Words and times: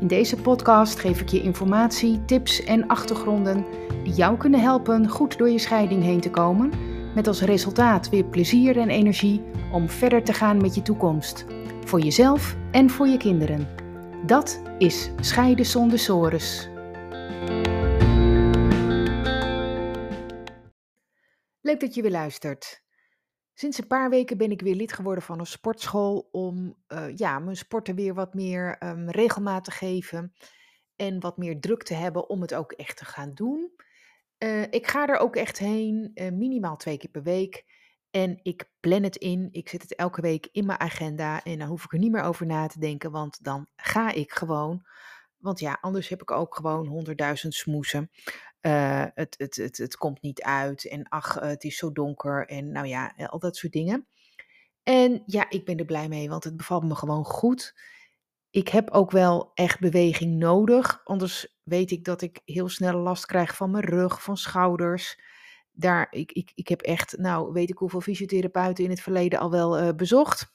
In 0.00 0.06
deze 0.06 0.36
podcast 0.36 0.98
geef 0.98 1.20
ik 1.20 1.28
je 1.28 1.42
informatie, 1.42 2.24
tips 2.24 2.64
en 2.64 2.86
achtergronden 2.86 3.64
die 4.04 4.12
jou 4.12 4.36
kunnen 4.36 4.60
helpen 4.60 5.08
goed 5.08 5.38
door 5.38 5.50
je 5.50 5.58
scheiding 5.58 6.02
heen 6.02 6.20
te 6.20 6.30
komen, 6.30 6.72
met 7.14 7.26
als 7.26 7.40
resultaat 7.40 8.08
weer 8.08 8.24
plezier 8.24 8.78
en 8.78 8.88
energie 8.88 9.42
om 9.72 9.88
verder 9.88 10.24
te 10.24 10.32
gaan 10.32 10.60
met 10.60 10.74
je 10.74 10.82
toekomst, 10.82 11.44
voor 11.84 12.00
jezelf 12.00 12.56
en 12.70 12.90
voor 12.90 13.06
je 13.06 13.16
kinderen. 13.16 13.68
Dat 14.26 14.62
is 14.78 15.10
Scheiden 15.20 15.66
zonder 15.66 15.98
sores. 15.98 16.68
Leuk 21.60 21.80
dat 21.80 21.94
je 21.94 22.02
weer 22.02 22.10
luistert. 22.10 22.82
Sinds 23.60 23.78
een 23.78 23.86
paar 23.86 24.10
weken 24.10 24.36
ben 24.38 24.50
ik 24.50 24.60
weer 24.60 24.74
lid 24.74 24.92
geworden 24.92 25.22
van 25.22 25.38
een 25.38 25.46
sportschool 25.46 26.28
om 26.32 26.76
uh, 26.88 27.16
ja, 27.16 27.38
mijn 27.38 27.56
sporten 27.56 27.94
weer 27.94 28.14
wat 28.14 28.34
meer 28.34 28.76
um, 28.84 29.10
regelmaat 29.10 29.64
te 29.64 29.70
geven 29.70 30.34
en 30.96 31.20
wat 31.20 31.36
meer 31.36 31.60
druk 31.60 31.82
te 31.82 31.94
hebben 31.94 32.28
om 32.28 32.40
het 32.40 32.54
ook 32.54 32.72
echt 32.72 32.96
te 32.96 33.04
gaan 33.04 33.34
doen. 33.34 33.72
Uh, 34.38 34.62
ik 34.62 34.86
ga 34.86 35.06
er 35.06 35.18
ook 35.18 35.36
echt 35.36 35.58
heen, 35.58 36.10
uh, 36.14 36.30
minimaal 36.30 36.76
twee 36.76 36.98
keer 36.98 37.10
per 37.10 37.22
week. 37.22 37.64
En 38.10 38.40
ik 38.42 38.70
plan 38.80 39.02
het 39.02 39.16
in. 39.16 39.48
Ik 39.50 39.68
zet 39.68 39.82
het 39.82 39.94
elke 39.94 40.20
week 40.20 40.48
in 40.52 40.66
mijn 40.66 40.80
agenda. 40.80 41.42
En 41.44 41.58
dan 41.58 41.68
hoef 41.68 41.84
ik 41.84 41.92
er 41.92 41.98
niet 41.98 42.12
meer 42.12 42.22
over 42.22 42.46
na 42.46 42.66
te 42.66 42.78
denken, 42.78 43.10
want 43.10 43.44
dan 43.44 43.66
ga 43.76 44.12
ik 44.12 44.32
gewoon. 44.32 44.86
Want 45.38 45.60
ja, 45.60 45.78
anders 45.80 46.08
heb 46.08 46.22
ik 46.22 46.30
ook 46.30 46.54
gewoon 46.54 46.86
honderdduizend 46.86 47.54
smoesen. 47.54 48.10
Uh, 48.62 49.04
het, 49.14 49.34
het, 49.38 49.56
het, 49.56 49.76
het 49.76 49.96
komt 49.96 50.22
niet 50.22 50.42
uit. 50.42 50.88
En 50.88 51.08
ach, 51.08 51.34
het 51.40 51.64
is 51.64 51.76
zo 51.76 51.92
donker. 51.92 52.46
En 52.46 52.72
nou 52.72 52.86
ja, 52.86 53.14
al 53.16 53.38
dat 53.38 53.56
soort 53.56 53.72
dingen. 53.72 54.06
En 54.82 55.22
ja, 55.26 55.50
ik 55.50 55.64
ben 55.64 55.78
er 55.78 55.84
blij 55.84 56.08
mee, 56.08 56.28
want 56.28 56.44
het 56.44 56.56
bevalt 56.56 56.84
me 56.84 56.94
gewoon 56.94 57.24
goed. 57.24 57.74
Ik 58.50 58.68
heb 58.68 58.90
ook 58.90 59.10
wel 59.10 59.50
echt 59.54 59.80
beweging 59.80 60.36
nodig. 60.38 61.00
Anders 61.04 61.58
weet 61.62 61.90
ik 61.90 62.04
dat 62.04 62.22
ik 62.22 62.40
heel 62.44 62.68
snel 62.68 62.98
last 62.98 63.26
krijg 63.26 63.56
van 63.56 63.70
mijn 63.70 63.84
rug, 63.84 64.22
van 64.22 64.36
schouders. 64.36 65.20
Daar, 65.72 66.06
ik, 66.10 66.32
ik, 66.32 66.52
ik 66.54 66.68
heb 66.68 66.80
echt, 66.80 67.18
nou 67.18 67.52
weet 67.52 67.70
ik 67.70 67.78
hoeveel 67.78 68.00
fysiotherapeuten 68.00 68.84
in 68.84 68.90
het 68.90 69.00
verleden 69.00 69.38
al 69.38 69.50
wel 69.50 69.94
bezocht. 69.94 70.52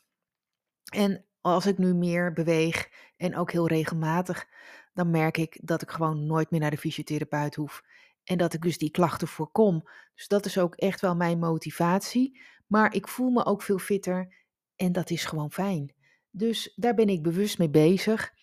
En 0.93 1.25
als 1.41 1.65
ik 1.65 1.77
nu 1.77 1.93
meer 1.93 2.33
beweeg 2.33 2.89
en 3.17 3.37
ook 3.37 3.51
heel 3.51 3.67
regelmatig, 3.67 4.47
dan 4.93 5.11
merk 5.11 5.37
ik 5.37 5.59
dat 5.61 5.81
ik 5.81 5.89
gewoon 5.91 6.25
nooit 6.25 6.51
meer 6.51 6.59
naar 6.59 6.71
de 6.71 6.77
fysiotherapeut 6.77 7.55
hoef. 7.55 7.83
En 8.23 8.37
dat 8.37 8.53
ik 8.53 8.61
dus 8.61 8.77
die 8.77 8.91
klachten 8.91 9.27
voorkom. 9.27 9.89
Dus 10.15 10.27
dat 10.27 10.45
is 10.45 10.57
ook 10.57 10.75
echt 10.75 11.01
wel 11.01 11.15
mijn 11.15 11.39
motivatie. 11.39 12.41
Maar 12.67 12.93
ik 12.93 13.07
voel 13.07 13.29
me 13.29 13.45
ook 13.45 13.61
veel 13.61 13.79
fitter 13.79 14.35
en 14.75 14.91
dat 14.91 15.09
is 15.09 15.25
gewoon 15.25 15.51
fijn. 15.51 15.93
Dus 16.31 16.73
daar 16.75 16.93
ben 16.93 17.09
ik 17.09 17.23
bewust 17.23 17.57
mee 17.57 17.69
bezig. 17.69 18.33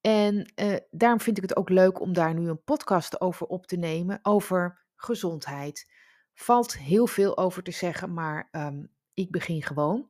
En 0.00 0.52
uh, 0.60 0.76
daarom 0.90 1.20
vind 1.20 1.36
ik 1.36 1.42
het 1.42 1.56
ook 1.56 1.68
leuk 1.68 2.00
om 2.00 2.12
daar 2.12 2.34
nu 2.34 2.48
een 2.48 2.62
podcast 2.62 3.20
over 3.20 3.46
op 3.46 3.66
te 3.66 3.76
nemen, 3.76 4.18
over 4.22 4.84
gezondheid. 4.96 5.92
Valt 6.34 6.78
heel 6.78 7.06
veel 7.06 7.36
over 7.36 7.62
te 7.62 7.70
zeggen, 7.70 8.14
maar 8.14 8.48
um, 8.52 8.92
ik 9.14 9.30
begin 9.30 9.62
gewoon. 9.62 10.08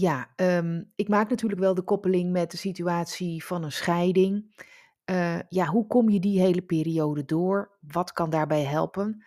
Ja, 0.00 0.32
um, 0.36 0.92
ik 0.94 1.08
maak 1.08 1.30
natuurlijk 1.30 1.60
wel 1.60 1.74
de 1.74 1.82
koppeling 1.82 2.32
met 2.32 2.50
de 2.50 2.56
situatie 2.56 3.44
van 3.44 3.62
een 3.62 3.72
scheiding. 3.72 4.64
Uh, 5.10 5.38
ja, 5.48 5.66
hoe 5.66 5.86
kom 5.86 6.08
je 6.08 6.20
die 6.20 6.40
hele 6.40 6.62
periode 6.62 7.24
door? 7.24 7.76
Wat 7.80 8.12
kan 8.12 8.30
daarbij 8.30 8.64
helpen? 8.64 9.24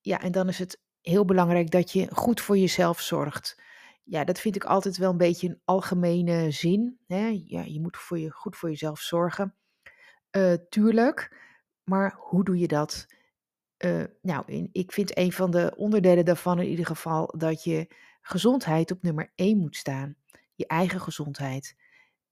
Ja, 0.00 0.20
en 0.20 0.32
dan 0.32 0.48
is 0.48 0.58
het 0.58 0.80
heel 1.00 1.24
belangrijk 1.24 1.70
dat 1.70 1.92
je 1.92 2.08
goed 2.12 2.40
voor 2.40 2.58
jezelf 2.58 3.00
zorgt. 3.00 3.62
Ja, 4.04 4.24
dat 4.24 4.38
vind 4.40 4.56
ik 4.56 4.64
altijd 4.64 4.96
wel 4.96 5.10
een 5.10 5.16
beetje 5.16 5.48
een 5.48 5.60
algemene 5.64 6.50
zin. 6.50 6.98
Hè? 7.06 7.42
Ja, 7.46 7.62
je 7.62 7.80
moet 7.80 7.96
voor 7.96 8.18
je, 8.18 8.30
goed 8.30 8.56
voor 8.56 8.68
jezelf 8.68 9.00
zorgen. 9.00 9.54
Uh, 10.36 10.52
tuurlijk, 10.68 11.36
maar 11.84 12.14
hoe 12.18 12.44
doe 12.44 12.58
je 12.58 12.68
dat? 12.68 13.06
Uh, 13.84 14.04
nou, 14.22 14.68
ik 14.72 14.92
vind 14.92 15.18
een 15.18 15.32
van 15.32 15.50
de 15.50 15.72
onderdelen 15.76 16.24
daarvan 16.24 16.60
in 16.60 16.68
ieder 16.68 16.86
geval 16.86 17.34
dat 17.36 17.64
je 17.64 17.88
gezondheid 18.26 18.90
op 18.90 19.02
nummer 19.02 19.32
1 19.34 19.58
moet 19.58 19.76
staan. 19.76 20.16
Je 20.54 20.66
eigen 20.66 21.00
gezondheid. 21.00 21.76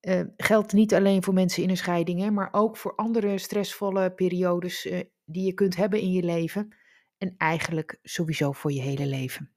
Uh, 0.00 0.20
geldt 0.36 0.72
niet 0.72 0.94
alleen 0.94 1.22
voor 1.22 1.34
mensen 1.34 1.62
in 1.62 1.70
een 1.70 1.76
scheiding, 1.76 2.20
hè, 2.20 2.30
maar 2.30 2.48
ook 2.52 2.76
voor 2.76 2.94
andere 2.94 3.38
stressvolle 3.38 4.10
periodes 4.10 4.86
uh, 4.86 5.00
die 5.24 5.46
je 5.46 5.52
kunt 5.52 5.76
hebben 5.76 6.00
in 6.00 6.12
je 6.12 6.22
leven. 6.22 6.76
En 7.18 7.34
eigenlijk 7.36 7.98
sowieso 8.02 8.52
voor 8.52 8.72
je 8.72 8.80
hele 8.80 9.06
leven. 9.06 9.50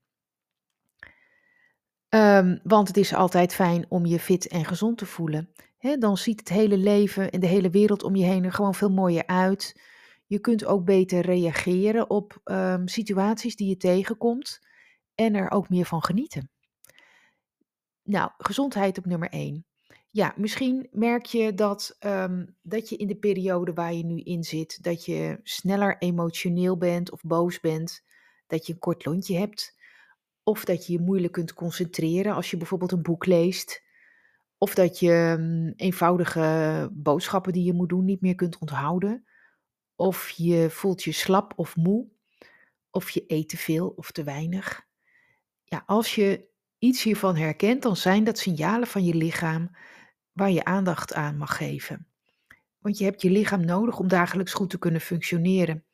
Um, 2.10 2.60
want 2.64 2.88
het 2.88 2.98
is 2.98 3.14
altijd 3.14 3.54
fijn 3.54 3.86
om 3.90 4.06
je 4.06 4.20
fit 4.20 4.48
en 4.48 4.66
gezond 4.66 4.98
te 4.98 5.06
voelen. 5.06 5.54
Dan 6.00 6.18
ziet 6.18 6.40
het 6.40 6.50
hele 6.50 6.78
leven 6.78 7.32
en 7.32 7.40
de 7.40 7.48
hele 7.48 7.70
wereld 7.70 8.04
om 8.04 8.16
je 8.16 8.24
heen 8.24 8.44
er 8.44 8.52
gewoon 8.52 8.76
veel 8.76 8.90
mooier 8.90 9.28
uit. 9.28 9.82
Je 10.26 10.40
kunt 10.40 10.66
ook 10.66 10.86
beter 10.86 11.22
reageren 11.22 12.10
op 12.10 12.42
um, 12.44 12.88
situaties 12.88 13.56
die 13.56 13.68
je 13.68 13.78
tegenkomt 13.78 14.67
en 15.18 15.36
er 15.36 15.52
ook 15.52 15.70
meer 15.70 15.86
van 15.86 16.04
genieten. 16.04 16.50
Nou, 18.04 18.32
gezondheid 18.38 18.98
op 18.98 19.06
nummer 19.06 19.30
1. 19.30 19.66
Ja, 20.10 20.34
misschien 20.38 20.88
merk 20.92 21.26
je 21.26 21.54
dat, 21.54 21.98
um, 22.00 22.56
dat 22.62 22.90
je 22.90 22.98
in 22.98 23.08
de 23.08 23.16
periode 23.16 23.74
waar 23.74 23.94
je 23.94 24.06
nu 24.06 24.20
in 24.20 24.44
zit, 24.44 24.84
dat 24.84 25.06
je 25.06 25.40
sneller 25.44 25.98
emotioneel 25.98 26.78
bent 26.78 27.12
of 27.12 27.22
boos 27.22 27.60
bent, 27.60 28.04
dat 28.48 28.66
je 28.66 28.74
een 28.74 28.80
kort 28.80 29.06
lontje 29.06 29.38
hebt, 29.38 29.76
of 30.44 30.66
dat 30.66 30.86
je 30.86 30.94
je 30.94 31.00
moeilijk 31.00 31.34
kunt 31.34 31.54
concentreren 31.54 32.34
als 32.34 32.52
je 32.52 32.58
bijvoorbeeld 32.58 32.92
een 32.92 33.02
boek 33.02 33.26
leest, 33.26 33.84
of 34.58 34.74
dat 34.74 35.00
je 35.00 35.36
um, 35.40 35.74
eenvoudige 35.76 36.90
boodschappen 36.94 37.54
die 37.54 37.64
je 37.64 37.74
moet 37.74 37.90
doen 37.90 38.06
niet 38.06 38.22
meer 38.22 38.36
kunt 38.36 38.58
onthouden, 38.58 39.26
of 39.96 40.30
je 40.30 40.70
voelt 40.70 41.04
je 41.04 41.12
slap 41.12 41.54
of 41.56 41.76
moe, 41.76 42.08
of 42.92 43.10
je 43.10 43.24
eet 43.28 43.50
te 43.50 43.58
veel 43.58 43.88
of 43.96 44.12
te 44.12 44.24
weinig. 44.24 44.87
Ja, 45.70 45.84
als 45.86 46.16
je 46.16 46.48
iets 46.78 47.04
hiervan 47.04 47.36
herkent, 47.36 47.82
dan 47.82 47.96
zijn 47.96 48.24
dat 48.24 48.38
signalen 48.38 48.88
van 48.88 49.04
je 49.04 49.16
lichaam 49.16 49.70
waar 50.32 50.52
je 50.52 50.64
aandacht 50.64 51.14
aan 51.14 51.38
mag 51.38 51.58
geven. 51.58 52.08
Want 52.80 52.98
je 52.98 53.04
hebt 53.04 53.22
je 53.22 53.30
lichaam 53.30 53.66
nodig 53.66 54.00
om 54.00 54.08
dagelijks 54.08 54.54
goed 54.54 54.70
te 54.70 54.80
kunnen 54.80 55.02
functioneren. 55.02 55.86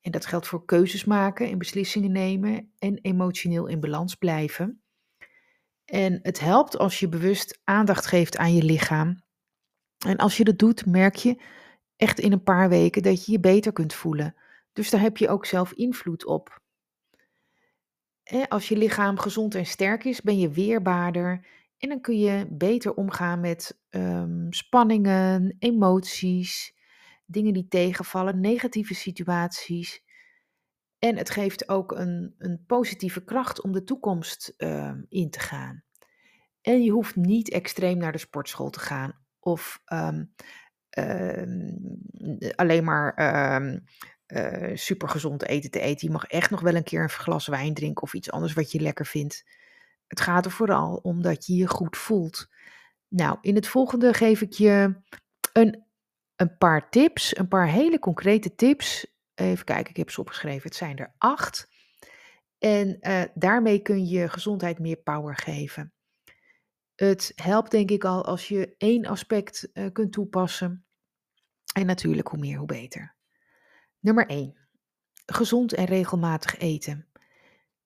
En 0.00 0.10
dat 0.10 0.26
geldt 0.26 0.46
voor 0.46 0.64
keuzes 0.64 1.04
maken 1.04 1.50
en 1.50 1.58
beslissingen 1.58 2.12
nemen 2.12 2.72
en 2.78 2.98
emotioneel 3.02 3.66
in 3.66 3.80
balans 3.80 4.14
blijven. 4.14 4.82
En 5.84 6.18
het 6.22 6.40
helpt 6.40 6.78
als 6.78 7.00
je 7.00 7.08
bewust 7.08 7.60
aandacht 7.64 8.06
geeft 8.06 8.36
aan 8.36 8.54
je 8.54 8.62
lichaam. 8.62 9.22
En 10.06 10.16
als 10.16 10.36
je 10.36 10.44
dat 10.44 10.58
doet, 10.58 10.86
merk 10.86 11.14
je 11.14 11.40
echt 11.96 12.20
in 12.20 12.32
een 12.32 12.42
paar 12.42 12.68
weken 12.68 13.02
dat 13.02 13.24
je 13.24 13.32
je 13.32 13.40
beter 13.40 13.72
kunt 13.72 13.94
voelen. 13.94 14.34
Dus 14.72 14.90
daar 14.90 15.00
heb 15.00 15.16
je 15.16 15.28
ook 15.28 15.46
zelf 15.46 15.72
invloed 15.72 16.26
op. 16.26 16.62
Als 18.48 18.68
je 18.68 18.76
lichaam 18.76 19.18
gezond 19.18 19.54
en 19.54 19.66
sterk 19.66 20.04
is, 20.04 20.20
ben 20.20 20.38
je 20.38 20.50
weerbaarder 20.50 21.46
en 21.78 21.88
dan 21.88 22.00
kun 22.00 22.18
je 22.18 22.46
beter 22.50 22.94
omgaan 22.94 23.40
met 23.40 23.80
um, 23.90 24.52
spanningen, 24.52 25.56
emoties, 25.58 26.74
dingen 27.26 27.52
die 27.52 27.68
tegenvallen, 27.68 28.40
negatieve 28.40 28.94
situaties. 28.94 30.04
En 30.98 31.16
het 31.16 31.30
geeft 31.30 31.68
ook 31.68 31.92
een, 31.92 32.34
een 32.38 32.64
positieve 32.66 33.24
kracht 33.24 33.62
om 33.62 33.72
de 33.72 33.84
toekomst 33.84 34.54
um, 34.56 35.06
in 35.08 35.30
te 35.30 35.40
gaan. 35.40 35.84
En 36.60 36.82
je 36.82 36.90
hoeft 36.90 37.16
niet 37.16 37.50
extreem 37.50 37.98
naar 37.98 38.12
de 38.12 38.18
sportschool 38.18 38.70
te 38.70 38.80
gaan 38.80 39.18
of 39.38 39.82
um, 39.92 40.34
alleen 42.54 42.84
maar 42.84 43.14
uh, 44.26 44.76
supergezond 44.76 45.42
eten 45.42 45.70
te 45.70 45.80
eten. 45.80 46.06
Je 46.06 46.12
mag 46.12 46.24
echt 46.24 46.50
nog 46.50 46.60
wel 46.60 46.74
een 46.74 46.84
keer 46.84 47.02
een 47.02 47.08
glas 47.10 47.46
wijn 47.46 47.74
drinken 47.74 48.02
of 48.02 48.14
iets 48.14 48.30
anders 48.30 48.52
wat 48.52 48.72
je 48.72 48.80
lekker 48.80 49.06
vindt. 49.06 49.44
Het 50.06 50.20
gaat 50.20 50.44
er 50.44 50.50
vooral 50.50 50.94
om 50.96 51.22
dat 51.22 51.46
je 51.46 51.54
je 51.54 51.68
goed 51.68 51.96
voelt. 51.96 52.48
Nou, 53.08 53.38
in 53.40 53.54
het 53.54 53.66
volgende 53.66 54.12
geef 54.12 54.40
ik 54.40 54.52
je 54.52 55.00
een, 55.52 55.84
een 56.36 56.56
paar 56.56 56.90
tips, 56.90 57.36
een 57.36 57.48
paar 57.48 57.68
hele 57.68 57.98
concrete 57.98 58.54
tips. 58.54 59.06
Even 59.34 59.64
kijken, 59.64 59.90
ik 59.90 59.96
heb 59.96 60.10
ze 60.10 60.20
opgeschreven. 60.20 60.62
Het 60.62 60.76
zijn 60.76 60.96
er 60.96 61.14
acht. 61.18 61.68
En 62.58 62.98
uh, 63.00 63.22
daarmee 63.34 63.82
kun 63.82 64.06
je 64.06 64.28
gezondheid 64.28 64.78
meer 64.78 64.96
power 64.96 65.36
geven. 65.36 65.92
Het 66.94 67.32
helpt 67.34 67.70
denk 67.70 67.90
ik 67.90 68.04
al 68.04 68.24
als 68.24 68.48
je 68.48 68.74
één 68.78 69.06
aspect 69.06 69.68
uh, 69.72 69.92
kunt 69.92 70.12
toepassen. 70.12 70.86
En 71.74 71.86
natuurlijk, 71.86 72.28
hoe 72.28 72.38
meer, 72.38 72.58
hoe 72.58 72.66
beter. 72.66 73.13
Nummer 74.04 74.26
1. 74.26 74.54
Gezond 75.26 75.74
en 75.74 75.84
regelmatig 75.84 76.58
eten. 76.58 77.06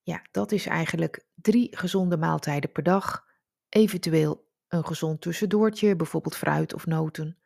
Ja, 0.03 0.23
dat 0.31 0.53
is 0.53 0.67
eigenlijk 0.67 1.25
drie 1.35 1.77
gezonde 1.77 2.17
maaltijden 2.17 2.73
per 2.73 2.83
dag. 2.83 3.27
Eventueel 3.69 4.49
een 4.69 4.85
gezond 4.85 5.21
tussendoortje, 5.21 5.97
bijvoorbeeld 5.97 6.37
fruit 6.37 6.75
of 6.75 6.87
noten. 6.87 7.39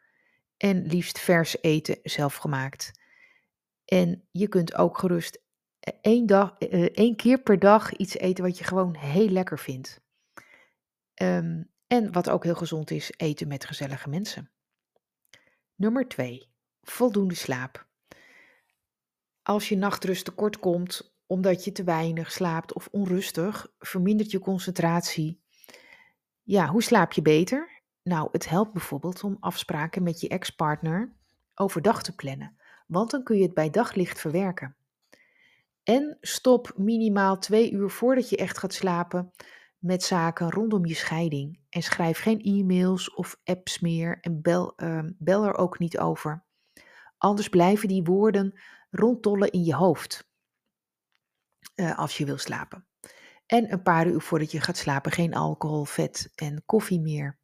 En 0.57 0.87
liefst 0.87 1.19
vers 1.19 1.63
eten, 1.63 1.99
zelfgemaakt. 2.03 3.01
En 3.85 4.29
je 4.31 4.49
kunt 4.49 4.75
ook 4.75 4.99
gerust 4.99 5.43
eh, 5.79 5.95
één, 6.01 6.27
dag, 6.27 6.59
eh, 6.59 6.83
één 6.83 7.17
keer 7.17 7.43
per 7.43 7.59
dag 7.59 7.93
iets 7.93 8.17
eten 8.17 8.45
wat 8.45 8.59
je 8.59 8.65
gewoon 8.65 8.97
heel 8.97 9.29
lekker 9.29 9.59
vindt. 9.59 10.01
Ehm, 11.15 11.63
en 11.87 12.13
wat 12.13 12.31
ook 12.31 12.45
heel 12.45 12.55
gezond 12.55 12.91
is, 12.91 13.13
eten 13.17 13.49
met 13.49 13.65
gezellige 13.65 14.09
mensen. 14.09 14.51
Nummer 15.75 16.09
2. 16.09 16.51
Voldoende 16.83 17.35
slaap. 17.35 17.91
Als 19.43 19.69
je 19.69 19.77
nachtrust 19.77 20.25
tekort 20.25 20.59
komt 20.59 21.15
omdat 21.27 21.65
je 21.65 21.73
te 21.73 21.85
weinig 21.85 22.33
slaapt 22.33 22.75
of 22.75 22.89
onrustig, 22.91 23.73
vermindert 23.79 24.31
je 24.31 24.39
concentratie. 24.39 25.41
Ja, 26.43 26.67
hoe 26.67 26.83
slaap 26.83 27.13
je 27.13 27.23
beter? 27.23 27.83
Nou, 28.03 28.29
het 28.33 28.49
helpt 28.49 28.73
bijvoorbeeld 28.73 29.25
om 29.25 29.37
afspraken 29.41 30.03
met 30.03 30.21
je 30.21 30.29
ex-partner 30.29 31.13
overdag 31.55 32.03
te 32.03 32.15
plannen, 32.15 32.57
want 32.87 33.11
dan 33.11 33.23
kun 33.23 33.37
je 33.37 33.43
het 33.43 33.55
bij 33.55 33.71
daglicht 33.71 34.21
verwerken. 34.21 34.77
En 35.83 36.19
stop 36.21 36.73
minimaal 36.77 37.39
twee 37.39 37.73
uur 37.73 37.91
voordat 37.91 38.29
je 38.29 38.37
echt 38.37 38.59
gaat 38.59 38.75
slapen 38.75 39.33
met 39.79 40.03
zaken 40.03 40.51
rondom 40.51 40.87
je 40.87 40.95
scheiding. 40.95 41.59
En 41.69 41.83
schrijf 41.83 42.19
geen 42.19 42.41
e-mails 42.41 43.15
of 43.15 43.41
apps 43.45 43.81
meer 43.81 44.19
en 44.21 44.43
bel, 44.43 44.73
uh, 44.77 45.03
bel 45.19 45.45
er 45.45 45.55
ook 45.55 45.79
niet 45.79 45.99
over. 45.99 46.45
Anders 47.19 47.49
blijven 47.49 47.89
die 47.89 48.03
woorden 48.03 48.61
rondtollen 48.93 49.51
in 49.51 49.65
je 49.65 49.75
hoofd 49.75 50.31
uh, 51.75 51.99
als 51.99 52.19
je 52.19 52.25
wil 52.25 52.39
slapen. 52.39 52.87
En 53.47 53.73
een 53.73 53.83
paar 53.83 54.07
uur 54.07 54.21
voordat 54.21 54.51
je 54.51 54.61
gaat 54.61 54.77
slapen 54.77 55.13
geen 55.13 55.35
alcohol, 55.35 55.85
vet 55.85 56.33
en 56.35 56.63
koffie 56.67 57.01
meer. 57.01 57.39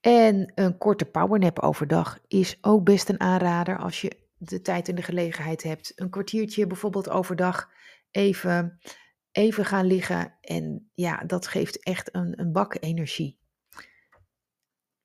En 0.00 0.52
een 0.54 0.78
korte 0.78 1.04
powernap 1.04 1.58
overdag 1.58 2.18
is 2.26 2.58
ook 2.60 2.84
best 2.84 3.08
een 3.08 3.20
aanrader 3.20 3.78
als 3.78 4.00
je 4.00 4.26
de 4.38 4.60
tijd 4.60 4.88
en 4.88 4.94
de 4.94 5.02
gelegenheid 5.02 5.62
hebt. 5.62 5.92
Een 5.94 6.10
kwartiertje 6.10 6.66
bijvoorbeeld 6.66 7.08
overdag 7.08 7.70
even, 8.10 8.78
even 9.32 9.64
gaan 9.64 9.86
liggen. 9.86 10.34
En 10.40 10.90
ja, 10.94 11.16
dat 11.16 11.46
geeft 11.46 11.82
echt 11.82 12.14
een, 12.14 12.40
een 12.40 12.52
bak 12.52 12.76
energie. 12.80 13.38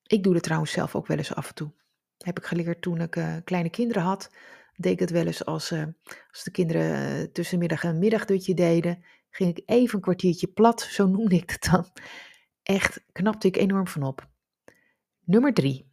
Ik 0.03 0.23
doe 0.23 0.33
het 0.33 0.43
trouwens 0.43 0.71
zelf 0.71 0.95
ook 0.95 1.07
wel 1.07 1.17
eens 1.17 1.35
af 1.35 1.47
en 1.47 1.55
toe. 1.55 1.73
Heb 2.21 2.38
ik 2.38 2.45
geleerd 2.45 2.81
toen 2.81 3.01
ik 3.01 3.15
uh, 3.15 3.35
kleine 3.44 3.69
kinderen 3.69 4.03
had. 4.03 4.31
Deed 4.75 4.94
ik 4.94 5.00
het 5.00 5.09
wel 5.09 5.25
eens 5.25 5.45
als, 5.45 5.71
uh, 5.71 5.83
als 6.31 6.44
de 6.44 6.51
kinderen 6.51 7.19
uh, 7.19 7.23
tussenmiddag 7.23 7.83
een 7.83 8.00
middagdutje 8.00 8.53
deden. 8.53 9.03
Ging 9.29 9.57
ik 9.57 9.69
even 9.69 9.95
een 9.95 10.01
kwartiertje 10.01 10.47
plat, 10.47 10.81
zo 10.81 11.07
noemde 11.07 11.35
ik 11.35 11.50
het 11.50 11.68
dan. 11.71 11.85
Echt 12.63 13.03
knapte 13.12 13.47
ik 13.47 13.57
enorm 13.57 13.88
van 13.88 14.03
op. 14.03 14.29
Nummer 15.25 15.53
3. 15.53 15.89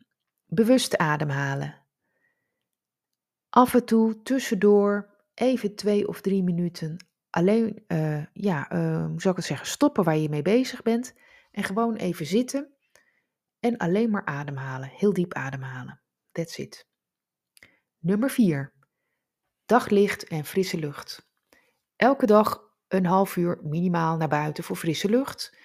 Bewust 0.46 0.96
ademhalen. 0.96 1.86
Af 3.48 3.74
en 3.74 3.84
toe 3.84 4.22
tussendoor 4.22 5.16
even 5.34 5.74
twee 5.74 6.08
of 6.08 6.20
drie 6.20 6.42
minuten 6.42 7.06
alleen, 7.30 7.84
ja, 8.32 8.66
hoe 9.08 9.20
zou 9.20 9.30
ik 9.30 9.36
het 9.36 9.44
zeggen, 9.44 9.66
stoppen 9.66 10.04
waar 10.04 10.16
je 10.16 10.28
mee 10.28 10.42
bezig 10.42 10.82
bent 10.82 11.14
en 11.50 11.64
gewoon 11.64 11.96
even 11.96 12.26
zitten 12.26 12.72
en 13.60 13.76
alleen 13.76 14.10
maar 14.10 14.24
ademhalen, 14.24 14.88
heel 14.88 15.12
diep 15.12 15.34
ademhalen. 15.34 16.00
That's 16.32 16.58
it. 16.58 16.86
Nummer 17.98 18.30
4. 18.30 18.72
Daglicht 19.66 20.24
en 20.24 20.44
frisse 20.44 20.78
lucht. 20.78 21.28
Elke 21.96 22.26
dag 22.26 22.62
een 22.88 23.06
half 23.06 23.36
uur 23.36 23.58
minimaal 23.62 24.16
naar 24.16 24.28
buiten 24.28 24.64
voor 24.64 24.76
frisse 24.76 25.08
lucht. 25.08 25.56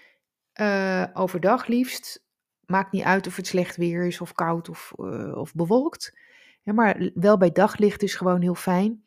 Uh, 0.62 1.06
overdag 1.13 1.68
liefst. 1.68 2.25
Maakt 2.65 2.92
niet 2.92 3.04
uit 3.04 3.27
of 3.27 3.36
het 3.36 3.48
slecht 3.48 3.75
weer 3.75 4.06
is 4.06 4.21
of 4.21 4.33
koud 4.33 4.69
of, 4.69 4.92
of 5.33 5.54
bewolkt. 5.54 6.18
Ja, 6.62 6.74
maar 6.74 7.12
wel 7.13 7.38
bij 7.38 7.51
daglicht 7.51 8.04
is 8.04 8.16
gewoon 8.16 8.42
heel 8.42 8.56
fijn. 8.56 9.06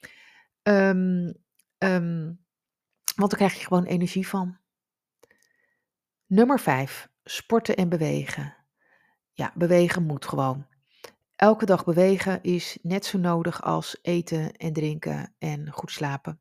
Um, 0.62 1.35
um, 1.79 2.44
want 3.17 3.31
daar 3.31 3.38
krijg 3.38 3.55
je 3.55 3.67
gewoon 3.67 3.85
energie 3.85 4.29
van. 4.29 4.59
Nummer 6.26 6.61
5. 6.61 7.09
Sporten 7.25 7.76
en 7.76 7.88
bewegen. 7.88 8.56
Ja, 9.32 9.52
bewegen 9.55 10.02
moet 10.02 10.26
gewoon. 10.26 10.67
Elke 11.37 11.67
dag 11.67 11.85
bewegen 11.85 12.43
is 12.43 12.79
net 12.83 13.05
zo 13.05 13.19
nodig 13.19 13.62
als 13.62 13.99
eten 14.03 14.53
en 14.53 14.73
drinken 14.73 15.35
en 15.38 15.71
goed 15.71 15.91
slapen. 15.91 16.41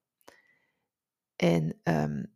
En, 1.36 1.82
um, 1.84 2.34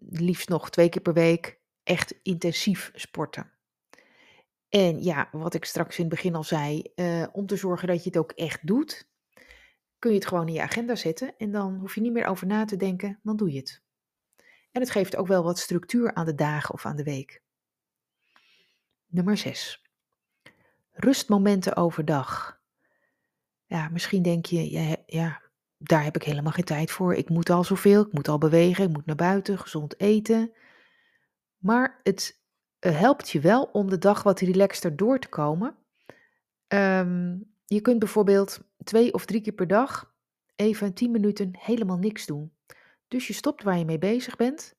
liefst 0.00 0.48
nog 0.48 0.70
twee 0.70 0.88
keer 0.88 1.02
per 1.02 1.12
week 1.12 1.60
echt 1.82 2.14
intensief 2.22 2.90
sporten. 2.94 3.52
En 4.68 5.02
ja, 5.02 5.28
wat 5.32 5.54
ik 5.54 5.64
straks 5.64 5.98
in 5.98 6.04
het 6.04 6.14
begin 6.14 6.34
al 6.34 6.44
zei, 6.44 6.82
uh, 6.94 7.26
om 7.32 7.46
te 7.46 7.56
zorgen 7.56 7.88
dat 7.88 8.02
je 8.02 8.08
het 8.08 8.18
ook 8.18 8.32
echt 8.32 8.66
doet, 8.66 9.08
kun 9.98 10.10
je 10.10 10.16
het 10.18 10.26
gewoon 10.26 10.48
in 10.48 10.54
je 10.54 10.62
agenda 10.62 10.94
zetten 10.94 11.36
en 11.36 11.50
dan 11.50 11.78
hoef 11.78 11.94
je 11.94 12.00
niet 12.00 12.12
meer 12.12 12.26
over 12.26 12.46
na 12.46 12.64
te 12.64 12.76
denken, 12.76 13.20
dan 13.22 13.36
doe 13.36 13.52
je 13.52 13.58
het. 13.58 13.82
En 14.72 14.80
het 14.80 14.90
geeft 14.90 15.16
ook 15.16 15.26
wel 15.26 15.42
wat 15.42 15.58
structuur 15.58 16.14
aan 16.14 16.26
de 16.26 16.34
dagen 16.34 16.74
of 16.74 16.86
aan 16.86 16.96
de 16.96 17.04
week. 17.04 17.42
Nummer 19.06 19.36
6. 19.36 19.85
Rustmomenten 20.96 21.76
overdag. 21.76 22.60
Ja, 23.66 23.88
misschien 23.88 24.22
denk 24.22 24.46
je, 24.46 24.70
ja, 24.70 24.96
ja, 25.06 25.42
daar 25.78 26.04
heb 26.04 26.16
ik 26.16 26.22
helemaal 26.22 26.52
geen 26.52 26.64
tijd 26.64 26.90
voor. 26.90 27.14
Ik 27.14 27.28
moet 27.28 27.50
al 27.50 27.64
zoveel, 27.64 28.02
ik 28.02 28.12
moet 28.12 28.28
al 28.28 28.38
bewegen, 28.38 28.84
ik 28.84 28.92
moet 28.92 29.06
naar 29.06 29.16
buiten, 29.16 29.58
gezond 29.58 30.00
eten. 30.00 30.52
Maar 31.58 32.00
het 32.02 32.40
uh, 32.80 32.98
helpt 32.98 33.30
je 33.30 33.40
wel 33.40 33.62
om 33.62 33.90
de 33.90 33.98
dag 33.98 34.22
wat 34.22 34.40
relaxter 34.40 34.96
door 34.96 35.18
te 35.18 35.28
komen. 35.28 35.76
Um, 36.68 37.54
je 37.64 37.80
kunt 37.80 37.98
bijvoorbeeld 37.98 38.60
twee 38.84 39.12
of 39.12 39.24
drie 39.24 39.40
keer 39.40 39.52
per 39.52 39.66
dag 39.66 40.14
even 40.56 40.94
10 40.94 41.10
minuten 41.10 41.50
helemaal 41.58 41.98
niks 41.98 42.26
doen. 42.26 42.52
Dus 43.08 43.26
je 43.26 43.32
stopt 43.32 43.62
waar 43.62 43.78
je 43.78 43.84
mee 43.84 43.98
bezig 43.98 44.36
bent. 44.36 44.74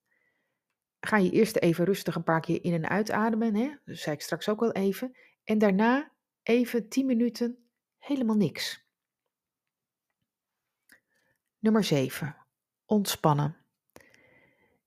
Ga 1.00 1.18
je 1.18 1.32
eerst 1.32 1.56
even 1.56 1.86
rustig 1.86 2.16
een 2.16 2.24
paar 2.24 2.42
keer 2.42 2.64
in 2.64 2.74
en 2.74 2.90
uitademen. 2.90 3.56
Hè? 3.56 3.70
Dat 3.86 3.98
zei 3.98 4.16
ik 4.16 4.22
straks 4.22 4.50
ook 4.50 4.60
wel 4.60 4.72
even. 4.72 5.16
En 5.48 5.58
daarna 5.58 6.12
even 6.44 6.90
10 6.90 7.06
minuten 7.06 7.58
helemaal 7.98 8.36
niks. 8.36 8.86
Nummer 11.60 11.84
7. 11.84 12.36
Ontspannen. 12.86 13.56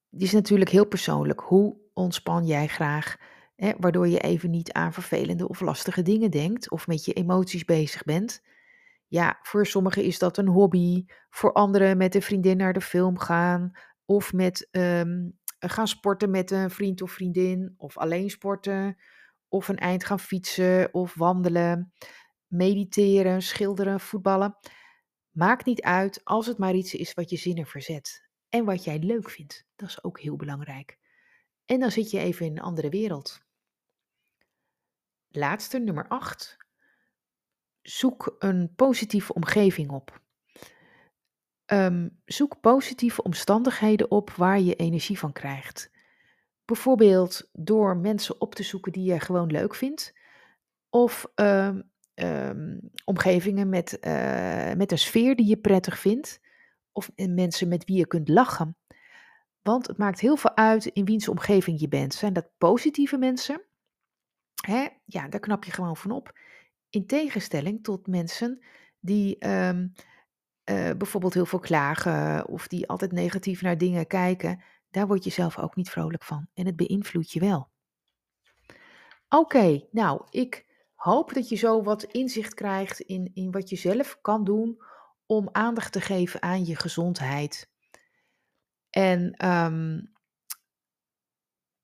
Die 0.08 0.26
is 0.26 0.32
natuurlijk 0.32 0.70
heel 0.70 0.86
persoonlijk. 0.86 1.40
Hoe 1.40 1.76
ontspan 1.92 2.46
jij 2.46 2.66
graag? 2.66 3.16
Hè, 3.56 3.72
waardoor 3.78 4.08
je 4.08 4.20
even 4.20 4.50
niet 4.50 4.72
aan 4.72 4.92
vervelende 4.92 5.48
of 5.48 5.60
lastige 5.60 6.02
dingen 6.02 6.30
denkt 6.30 6.70
of 6.70 6.86
met 6.86 7.04
je 7.04 7.12
emoties 7.12 7.64
bezig 7.64 8.04
bent. 8.04 8.42
Ja, 9.06 9.38
voor 9.42 9.66
sommigen 9.66 10.02
is 10.02 10.18
dat 10.18 10.36
een 10.36 10.48
hobby, 10.48 11.04
voor 11.30 11.52
anderen 11.52 11.96
met 11.96 12.14
een 12.14 12.22
vriendin 12.22 12.56
naar 12.56 12.72
de 12.72 12.80
film 12.80 13.18
gaan 13.18 13.72
of 14.04 14.32
met 14.32 14.68
um, 14.70 15.38
gaan 15.58 15.88
sporten 15.88 16.30
met 16.30 16.50
een 16.50 16.70
vriend 16.70 17.02
of 17.02 17.12
vriendin 17.12 17.74
of 17.76 17.98
alleen 17.98 18.30
sporten 18.30 18.96
of 19.50 19.68
een 19.68 19.78
eind 19.78 20.04
gaan 20.04 20.20
fietsen 20.20 20.94
of 20.94 21.14
wandelen, 21.14 21.92
mediteren, 22.46 23.42
schilderen, 23.42 24.00
voetballen. 24.00 24.58
Maakt 25.30 25.64
niet 25.64 25.82
uit 25.82 26.24
als 26.24 26.46
het 26.46 26.58
maar 26.58 26.74
iets 26.74 26.94
is 26.94 27.14
wat 27.14 27.30
je 27.30 27.36
zinnen 27.36 27.66
verzet 27.66 28.28
en 28.48 28.64
wat 28.64 28.84
jij 28.84 28.98
leuk 28.98 29.30
vindt. 29.30 29.66
Dat 29.76 29.88
is 29.88 30.04
ook 30.04 30.20
heel 30.20 30.36
belangrijk. 30.36 30.98
En 31.64 31.80
dan 31.80 31.90
zit 31.90 32.10
je 32.10 32.18
even 32.18 32.46
in 32.46 32.52
een 32.52 32.62
andere 32.62 32.88
wereld. 32.88 33.40
Laatste, 35.28 35.78
nummer 35.78 36.08
8. 36.08 36.56
Zoek 37.82 38.36
een 38.38 38.74
positieve 38.74 39.34
omgeving 39.34 39.90
op. 39.90 40.20
Um, 41.66 42.20
zoek 42.24 42.60
positieve 42.60 43.22
omstandigheden 43.22 44.10
op 44.10 44.30
waar 44.30 44.60
je 44.60 44.74
energie 44.74 45.18
van 45.18 45.32
krijgt. 45.32 45.90
Bijvoorbeeld 46.70 47.48
door 47.52 47.96
mensen 47.96 48.40
op 48.40 48.54
te 48.54 48.62
zoeken 48.62 48.92
die 48.92 49.12
je 49.12 49.20
gewoon 49.20 49.50
leuk 49.50 49.74
vindt. 49.74 50.14
Of 50.88 51.26
um, 51.34 51.90
um, 52.14 52.90
omgevingen 53.04 53.68
met, 53.68 53.98
uh, 54.00 54.72
met 54.72 54.92
een 54.92 54.98
sfeer 54.98 55.36
die 55.36 55.46
je 55.46 55.56
prettig 55.56 55.98
vindt. 55.98 56.40
Of 56.92 57.10
mensen 57.16 57.68
met 57.68 57.84
wie 57.84 57.96
je 57.96 58.06
kunt 58.06 58.28
lachen. 58.28 58.76
Want 59.62 59.86
het 59.86 59.98
maakt 59.98 60.20
heel 60.20 60.36
veel 60.36 60.56
uit 60.56 60.86
in 60.86 61.04
wiens 61.04 61.28
omgeving 61.28 61.80
je 61.80 61.88
bent. 61.88 62.14
Zijn 62.14 62.32
dat 62.32 62.50
positieve 62.58 63.18
mensen? 63.18 63.62
Hè? 64.66 64.88
Ja, 65.04 65.28
daar 65.28 65.40
knap 65.40 65.64
je 65.64 65.72
gewoon 65.72 65.96
van 65.96 66.10
op. 66.10 66.38
In 66.90 67.06
tegenstelling 67.06 67.82
tot 67.82 68.06
mensen 68.06 68.64
die 69.00 69.48
um, 69.48 69.92
uh, 70.64 70.90
bijvoorbeeld 70.96 71.34
heel 71.34 71.46
veel 71.46 71.58
klagen 71.58 72.48
of 72.48 72.68
die 72.68 72.88
altijd 72.88 73.12
negatief 73.12 73.62
naar 73.62 73.78
dingen 73.78 74.06
kijken. 74.06 74.62
Daar 74.90 75.06
word 75.06 75.24
je 75.24 75.30
zelf 75.30 75.58
ook 75.58 75.76
niet 75.76 75.90
vrolijk 75.90 76.22
van. 76.22 76.48
En 76.54 76.66
het 76.66 76.76
beïnvloedt 76.76 77.30
je 77.30 77.40
wel. 77.40 77.70
Oké, 79.28 79.86
nou, 79.90 80.26
ik 80.30 80.66
hoop 80.94 81.34
dat 81.34 81.48
je 81.48 81.56
zo 81.56 81.82
wat 81.82 82.02
inzicht 82.02 82.54
krijgt 82.54 83.00
in, 83.00 83.30
in 83.34 83.50
wat 83.50 83.68
je 83.68 83.76
zelf 83.76 84.18
kan 84.20 84.44
doen 84.44 84.82
om 85.26 85.48
aandacht 85.52 85.92
te 85.92 86.00
geven 86.00 86.42
aan 86.42 86.64
je 86.64 86.76
gezondheid. 86.76 87.70
En 88.90 89.32
ehm, 89.32 90.00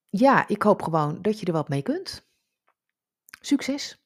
ja, 0.04 0.48
ik 0.48 0.62
hoop 0.62 0.82
gewoon 0.82 1.22
dat 1.22 1.40
je 1.40 1.46
er 1.46 1.52
wat 1.52 1.68
mee 1.68 1.82
kunt. 1.82 2.28
Succes! 3.40 4.05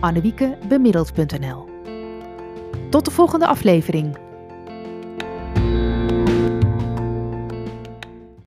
annewiekebemiddeld.nl. 0.00 1.68
Tot 2.90 3.04
de 3.04 3.10
volgende 3.10 3.46
aflevering. 3.46 4.29